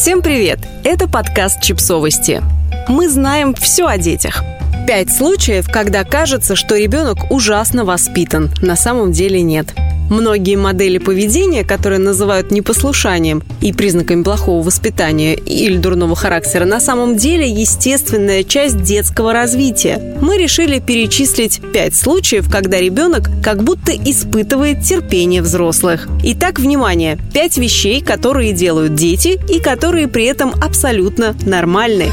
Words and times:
Всем 0.00 0.22
привет! 0.22 0.60
Это 0.84 1.08
подкаст 1.08 1.60
«Чипсовости». 1.60 2.40
Мы 2.86 3.08
знаем 3.08 3.52
все 3.52 3.88
о 3.88 3.98
детях. 3.98 4.44
Пять 4.86 5.10
случаев, 5.10 5.68
когда 5.68 6.04
кажется, 6.04 6.54
что 6.54 6.76
ребенок 6.76 7.32
ужасно 7.32 7.84
воспитан. 7.84 8.48
На 8.62 8.76
самом 8.76 9.10
деле 9.10 9.42
нет– 9.42 9.74
Многие 10.10 10.56
модели 10.56 10.98
поведения, 10.98 11.64
которые 11.64 11.98
называют 11.98 12.50
непослушанием 12.50 13.42
и 13.60 13.72
признаками 13.72 14.22
плохого 14.22 14.64
воспитания 14.64 15.34
или 15.34 15.76
дурного 15.76 16.16
характера, 16.16 16.64
на 16.64 16.80
самом 16.80 17.16
деле 17.16 17.48
естественная 17.48 18.42
часть 18.42 18.82
детского 18.82 19.32
развития. 19.32 20.16
Мы 20.20 20.38
решили 20.38 20.78
перечислить 20.78 21.60
пять 21.72 21.94
случаев, 21.94 22.50
когда 22.50 22.78
ребенок 22.78 23.30
как 23.42 23.62
будто 23.62 23.92
испытывает 23.92 24.82
терпение 24.82 25.42
взрослых. 25.42 26.08
Итак, 26.22 26.58
внимание! 26.58 27.18
Пять 27.34 27.58
вещей, 27.58 28.00
которые 28.00 28.52
делают 28.52 28.94
дети 28.94 29.38
и 29.48 29.60
которые 29.60 30.08
при 30.08 30.24
этом 30.24 30.52
абсолютно 30.60 31.34
нормальны. 31.44 32.10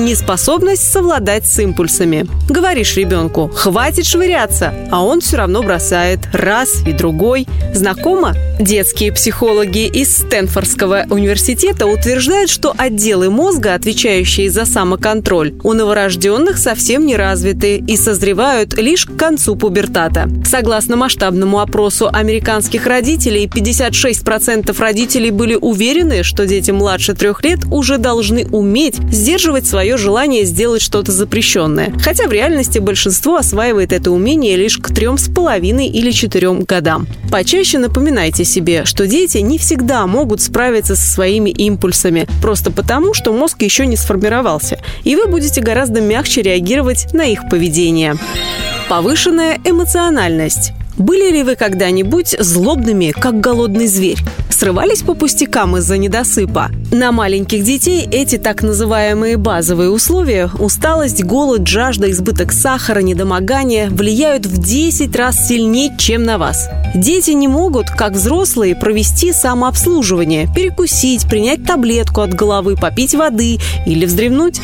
Неспособность 0.00 0.90
совладать 0.90 1.46
с 1.46 1.58
импульсами. 1.58 2.26
Говоришь 2.48 2.96
ребенку 2.96 3.50
«хватит 3.54 4.06
швыряться», 4.06 4.72
а 4.90 5.04
он 5.04 5.20
все 5.20 5.36
равно 5.36 5.62
бросает 5.62 6.20
раз 6.32 6.82
и 6.86 6.92
другой. 6.92 7.46
Знакомо? 7.74 8.34
Детские 8.58 9.12
психологи 9.12 9.86
из 9.86 10.16
Стэнфордского 10.16 11.04
университета 11.10 11.86
утверждают, 11.86 12.48
что 12.48 12.74
отделы 12.76 13.28
мозга, 13.28 13.74
отвечающие 13.74 14.50
за 14.50 14.64
самоконтроль, 14.64 15.54
у 15.62 15.74
новорожденных 15.74 16.56
совсем 16.56 17.04
не 17.04 17.16
развиты 17.16 17.76
и 17.76 17.96
созревают 17.98 18.78
лишь 18.78 19.04
к 19.04 19.16
концу 19.16 19.54
пубертата. 19.54 20.30
Согласно 20.46 20.96
масштабному 20.96 21.60
опросу 21.60 22.08
американских 22.10 22.86
родителей, 22.86 23.46
56% 23.46 24.78
родителей 24.78 25.30
были 25.30 25.56
уверены, 25.56 26.22
что 26.22 26.46
дети 26.46 26.70
младше 26.70 27.14
трех 27.14 27.44
лет 27.44 27.60
уже 27.70 27.98
должны 27.98 28.46
уметь 28.46 28.96
сдерживать 29.10 29.66
свое 29.66 29.89
желание 29.96 30.44
сделать 30.44 30.82
что-то 30.82 31.12
запрещенное. 31.12 31.92
Хотя 32.02 32.26
в 32.26 32.32
реальности 32.32 32.78
большинство 32.78 33.36
осваивает 33.36 33.92
это 33.92 34.10
умение 34.10 34.56
лишь 34.56 34.78
к 34.78 34.94
трем 34.94 35.18
с 35.18 35.28
половиной 35.28 35.88
или 35.88 36.10
четырем 36.10 36.64
годам. 36.64 37.06
Почаще 37.30 37.78
напоминайте 37.78 38.44
себе, 38.44 38.84
что 38.84 39.06
дети 39.06 39.38
не 39.38 39.58
всегда 39.58 40.06
могут 40.06 40.40
справиться 40.40 40.96
со 40.96 41.06
своими 41.06 41.50
импульсами, 41.50 42.26
просто 42.42 42.70
потому, 42.70 43.14
что 43.14 43.32
мозг 43.32 43.62
еще 43.62 43.86
не 43.86 43.96
сформировался, 43.96 44.78
и 45.04 45.16
вы 45.16 45.26
будете 45.26 45.60
гораздо 45.60 46.00
мягче 46.00 46.42
реагировать 46.42 47.12
на 47.12 47.24
их 47.24 47.48
поведение. 47.48 48.16
Повышенная 48.88 49.58
эмоциональность. 49.64 50.72
Были 51.00 51.30
ли 51.30 51.42
вы 51.42 51.56
когда-нибудь 51.56 52.36
злобными, 52.38 53.14
как 53.18 53.40
голодный 53.40 53.86
зверь? 53.86 54.18
Срывались 54.50 55.00
по 55.00 55.14
пустякам 55.14 55.78
из-за 55.78 55.96
недосыпа? 55.96 56.68
На 56.92 57.10
маленьких 57.10 57.64
детей 57.64 58.06
эти 58.12 58.36
так 58.36 58.62
называемые 58.62 59.38
базовые 59.38 59.88
условия– 59.88 60.50
усталость, 60.58 61.24
голод, 61.24 61.66
жажда, 61.66 62.10
избыток 62.10 62.52
сахара, 62.52 63.00
недомогание– 63.00 63.88
влияют 63.90 64.44
в 64.44 64.58
10 64.62 65.16
раз 65.16 65.48
сильнее, 65.48 65.96
чем 65.96 66.24
на 66.24 66.36
вас. 66.36 66.68
Дети 66.94 67.30
не 67.30 67.48
могут, 67.48 67.88
как 67.88 68.12
взрослые, 68.12 68.76
провести 68.76 69.32
самообслуживание, 69.32 70.50
перекусить, 70.54 71.26
принять 71.30 71.64
таблетку 71.64 72.20
от 72.20 72.34
головы, 72.34 72.76
попить 72.76 73.14
воды 73.14 73.58
или 73.86 74.04
вздремнуть. 74.04 74.60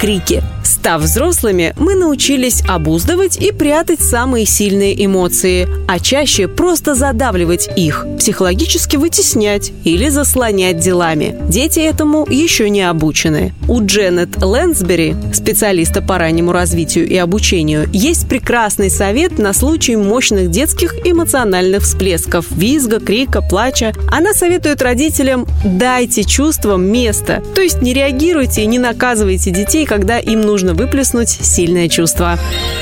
Крики– 0.00 0.42
Став 0.78 1.02
взрослыми, 1.02 1.74
мы 1.76 1.96
научились 1.96 2.62
обуздывать 2.66 3.36
и 3.36 3.50
прятать 3.50 4.00
самые 4.00 4.46
сильные 4.46 5.04
эмоции, 5.04 5.68
а 5.88 5.98
чаще 5.98 6.46
просто 6.46 6.94
задавливать 6.94 7.68
их, 7.76 8.06
психологически 8.16 8.96
вытеснять 8.96 9.72
или 9.82 10.08
заслонять 10.08 10.78
делами. 10.78 11.36
Дети 11.48 11.80
этому 11.80 12.26
еще 12.30 12.70
не 12.70 12.88
обучены. 12.88 13.54
У 13.66 13.84
Дженнет 13.84 14.40
Лэнсбери, 14.40 15.16
специалиста 15.32 16.00
по 16.00 16.16
раннему 16.16 16.52
развитию 16.52 17.08
и 17.08 17.16
обучению, 17.16 17.88
есть 17.92 18.28
прекрасный 18.28 18.88
совет 18.88 19.36
на 19.38 19.52
случай 19.54 19.96
мощных 19.96 20.48
детских 20.48 20.94
эмоциональных 21.04 21.82
всплесков, 21.82 22.46
визга, 22.52 23.00
крика, 23.00 23.42
плача. 23.42 23.92
Она 24.10 24.32
советует 24.32 24.80
родителям 24.80 25.44
«дайте 25.64 26.22
чувствам 26.22 26.84
место», 26.84 27.42
то 27.56 27.60
есть 27.60 27.82
не 27.82 27.92
реагируйте 27.92 28.62
и 28.62 28.66
не 28.66 28.78
наказывайте 28.78 29.50
детей, 29.50 29.84
когда 29.84 30.18
им 30.18 30.40
нужно 30.40 30.68
выплеснуть 30.78 31.28
сильное 31.28 31.88
чувство. 31.88 32.38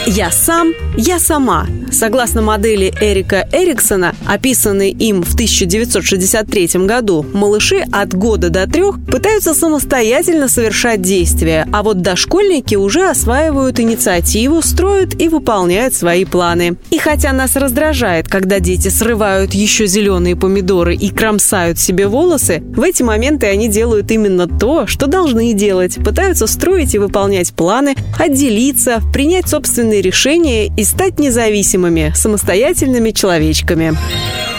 «Я 0.07 0.31
сам, 0.31 0.75
я 0.97 1.19
сама». 1.19 1.67
Согласно 1.91 2.43
модели 2.43 2.93
Эрика 3.01 3.49
Эриксона, 3.53 4.15
описанной 4.27 4.91
им 4.91 5.23
в 5.23 5.33
1963 5.33 6.87
году, 6.87 7.25
малыши 7.33 7.85
от 7.91 8.15
года 8.15 8.51
до 8.51 8.71
трех 8.71 8.97
пытаются 9.07 9.55
самостоятельно 9.55 10.49
совершать 10.49 11.01
действия, 11.01 11.67
а 11.73 11.83
вот 11.83 12.03
дошкольники 12.03 12.75
уже 12.75 13.09
осваивают 13.09 13.81
инициативу, 13.81 14.61
строят 14.63 15.21
и 15.21 15.29
выполняют 15.29 15.95
свои 15.95 16.25
планы. 16.25 16.77
И 16.91 16.99
хотя 16.99 17.33
нас 17.33 17.57
раздражает, 17.57 18.29
когда 18.29 18.61
дети 18.61 18.89
срывают 18.89 19.55
еще 19.55 19.87
зеленые 19.87 20.37
помидоры 20.37 20.95
и 20.95 21.09
кромсают 21.09 21.79
себе 21.79 22.09
волосы, 22.09 22.63
в 22.63 22.83
эти 22.83 23.03
моменты 23.03 23.47
они 23.47 23.69
делают 23.69 24.11
именно 24.11 24.47
то, 24.47 24.87
что 24.87 25.07
должны 25.07 25.55
делать, 25.55 25.97
пытаются 26.05 26.47
строить 26.47 26.95
и 26.95 26.99
выполнять 26.99 27.55
планы, 27.55 27.76
планы, 27.77 27.95
отделиться, 28.19 29.03
принять 29.13 29.49
собственные 29.51 30.01
решения 30.01 30.67
и 30.67 30.83
стать 30.83 31.19
независимыми, 31.19 32.11
самостоятельными 32.15 33.11
человечками. 33.11 33.95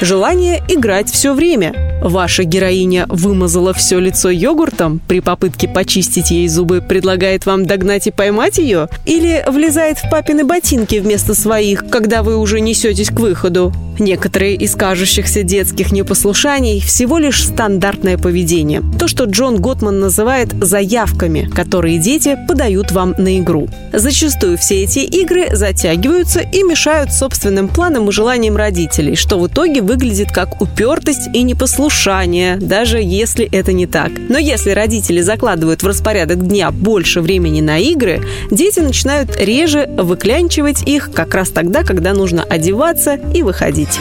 Желание 0.01 0.61
играть 0.67 1.09
все 1.09 1.33
время– 1.33 1.73
Ваша 2.07 2.45
героиня 2.45 3.05
вымазала 3.09 3.73
все 3.73 3.99
лицо 3.99 4.29
йогуртом, 4.29 5.01
при 5.09 5.19
попытке 5.19 5.67
почистить 5.67 6.31
ей 6.31 6.47
зубы 6.47 6.79
предлагает 6.79 7.45
вам 7.45 7.65
догнать 7.65 8.07
и 8.07 8.11
поймать 8.11 8.59
ее? 8.59 8.87
Или 9.05 9.43
влезает 9.45 9.97
в 9.97 10.09
папины 10.09 10.45
ботинки 10.45 10.95
вместо 10.95 11.33
своих, 11.33 11.89
когда 11.89 12.23
вы 12.23 12.37
уже 12.37 12.61
несетесь 12.61 13.09
к 13.09 13.19
выходу? 13.19 13.73
Некоторые 13.99 14.55
из 14.55 14.75
кажущихся 14.75 15.41
детских 15.43 15.91
непослушаний 15.91 16.79
всего 16.79 17.17
лишь 17.17 17.43
стандартное 17.43 18.17
поведение. 18.17 18.83
То, 18.99 19.07
что 19.07 19.25
Джон 19.25 19.57
Готман 19.57 19.99
называет 19.99 20.49
заявками, 20.63 21.49
которые 21.53 21.97
дети 21.97 22.37
подают 22.47 22.91
вам 22.91 23.15
на 23.17 23.39
игру. 23.39 23.67
Зачастую 23.91 24.59
все 24.59 24.83
эти 24.83 24.99
игры 24.99 25.47
затягиваются 25.51 26.41
и 26.41 26.61
мешают 26.61 27.11
собственным 27.11 27.67
планам 27.67 28.07
и 28.07 28.11
желаниям 28.11 28.55
родителей, 28.55 29.15
что 29.15 29.39
в 29.39 29.47
итоге 29.47 29.81
выглядит 29.81 30.31
как 30.31 30.61
упертость 30.61 31.29
и 31.33 31.41
непослушание 31.41 31.96
послушание, 31.97 32.57
даже 32.57 32.99
если 32.99 33.49
это 33.51 33.73
не 33.73 33.87
так. 33.87 34.11
Но 34.29 34.37
если 34.37 34.69
родители 34.69 35.21
закладывают 35.21 35.81
в 35.81 35.87
распорядок 35.87 36.47
дня 36.47 36.69
больше 36.69 37.21
времени 37.21 37.59
на 37.59 37.79
игры, 37.79 38.21
дети 38.51 38.79
начинают 38.79 39.35
реже 39.39 39.87
выклянчивать 39.97 40.83
их 40.87 41.11
как 41.11 41.33
раз 41.33 41.49
тогда, 41.49 41.83
когда 41.83 42.13
нужно 42.13 42.43
одеваться 42.43 43.15
и 43.33 43.41
выходить. 43.41 43.99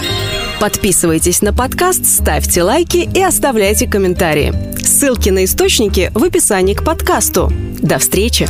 Подписывайтесь 0.61 1.41
на 1.41 1.55
подкаст, 1.55 2.05
ставьте 2.05 2.63
лайки 2.63 3.09
и 3.15 3.23
оставляйте 3.23 3.89
комментарии. 3.89 4.53
Ссылки 4.83 5.31
на 5.31 5.45
источники 5.45 6.11
в 6.15 6.23
описании 6.23 6.75
к 6.75 6.85
подкасту. 6.85 7.51
До 7.81 7.99
встречи! 7.99 8.47